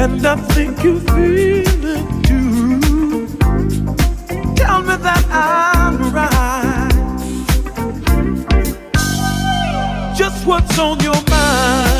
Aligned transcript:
And 0.00 0.24
I 0.24 0.36
think 0.36 0.84
you 0.84 1.00
feel 1.00 1.84
it 1.96 2.24
too. 2.24 3.26
Tell 4.54 4.80
me 4.82 4.94
that 4.94 5.24
I'm 5.28 6.14
right. 6.14 6.94
Just 10.16 10.46
what's 10.46 10.78
on 10.78 11.00
your 11.00 11.20
mind? 11.28 11.97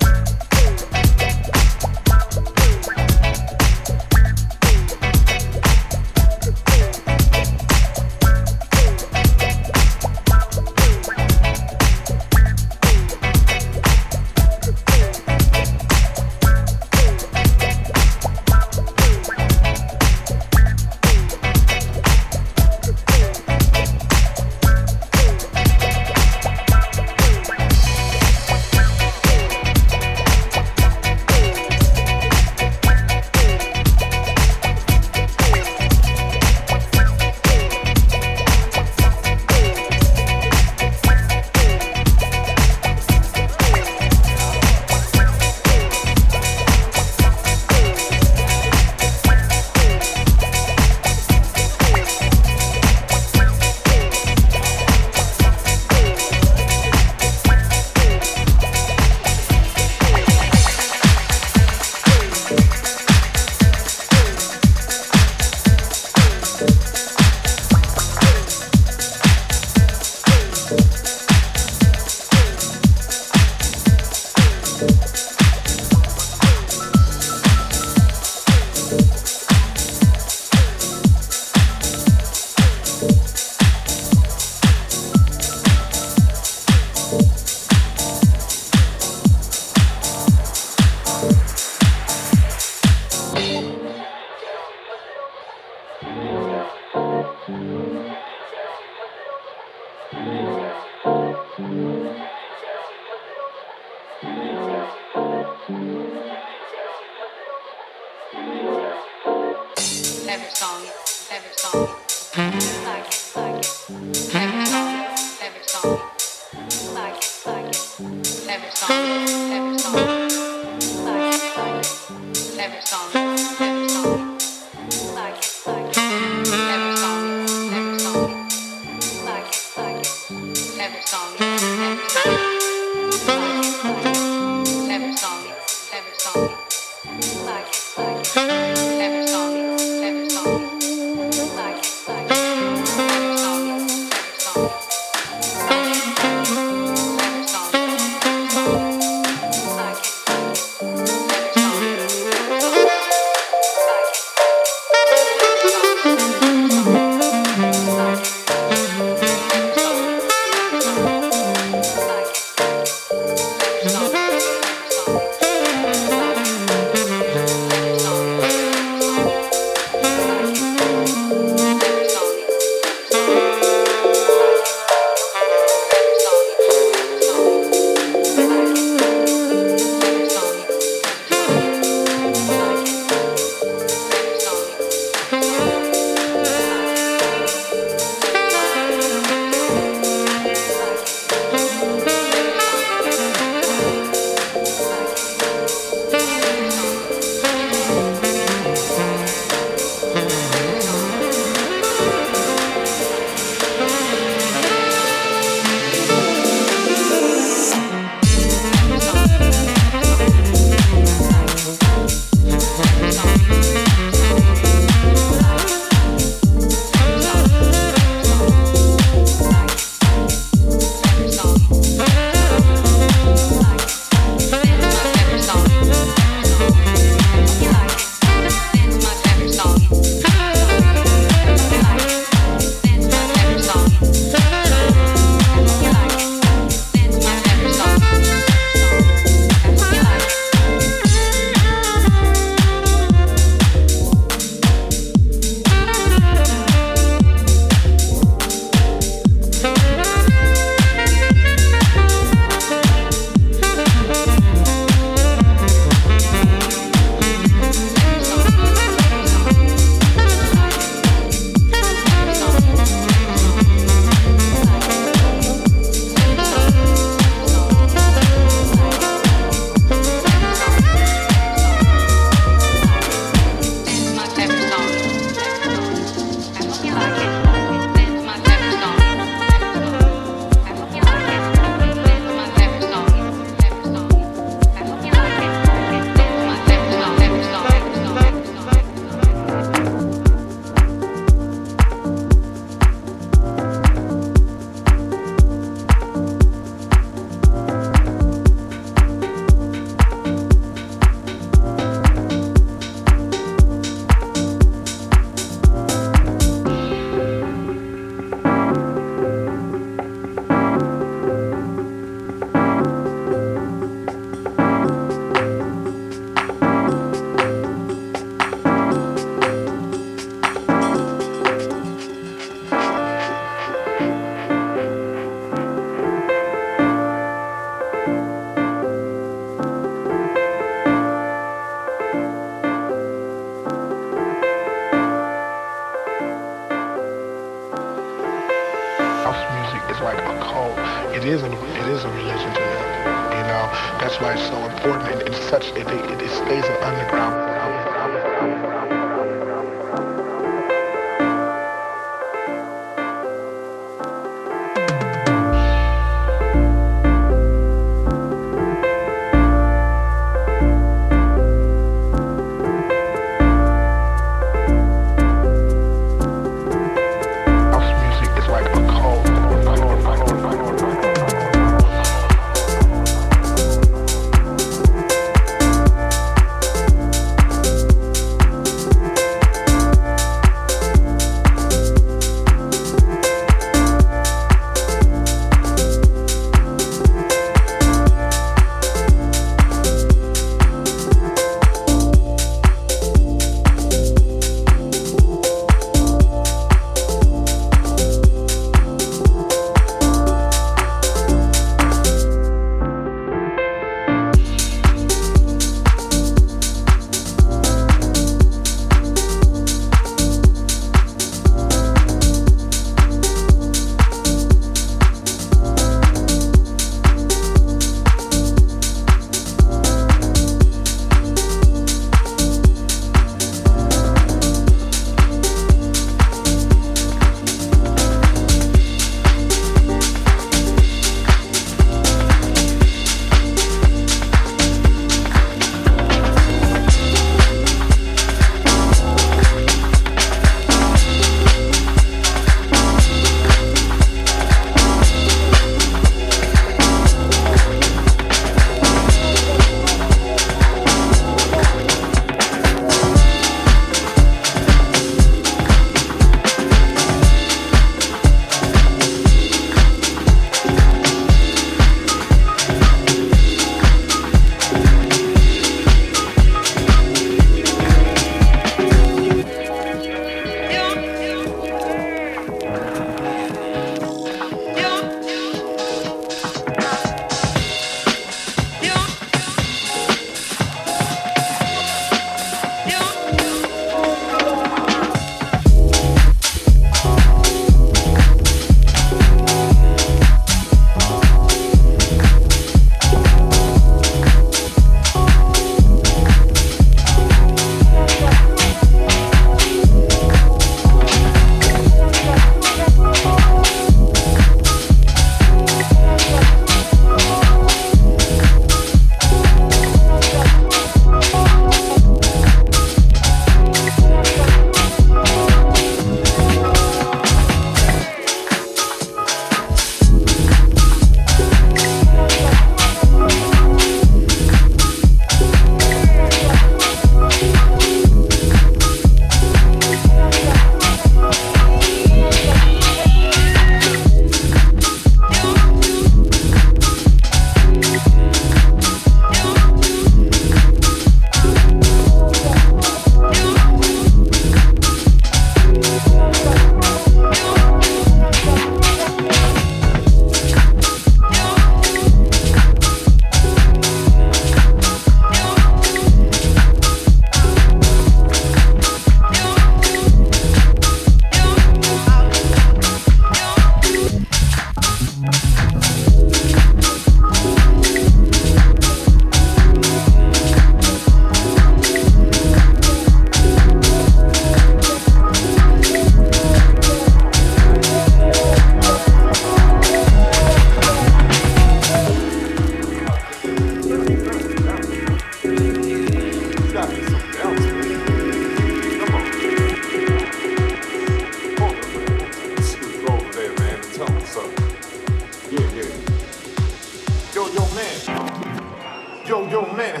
Yo, 597.34 597.48
yo, 597.48 597.66
man. 597.74 599.26
Yo, 599.26 599.48
yo, 599.48 599.62
man. 599.74 600.00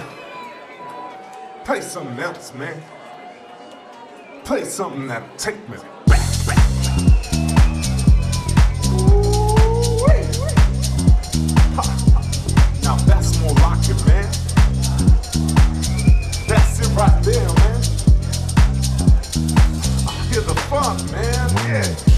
Play 1.64 1.80
something 1.80 2.18
else, 2.20 2.54
man. 2.54 2.80
Play 4.44 4.64
something 4.64 5.08
that'll 5.08 5.28
take 5.36 5.58
me 5.68 5.76
back. 6.06 6.20
Now 12.82 12.96
that's 13.06 13.40
more 13.40 13.54
like 13.54 13.88
man. 14.06 14.30
That's 16.46 16.78
it 16.80 16.94
right 16.94 17.22
there, 17.24 17.48
man. 17.48 17.80
I 20.06 20.12
hear 20.30 20.42
the 20.42 20.54
funk, 20.68 21.10
man. 21.10 21.50
Yeah. 21.66 22.13